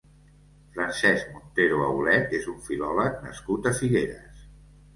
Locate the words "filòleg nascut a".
2.71-3.77